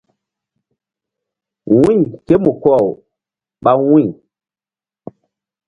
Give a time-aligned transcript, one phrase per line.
[1.77, 2.87] Wu̧y ké mu ko-aw
[3.63, 4.05] ɓa wu̧y.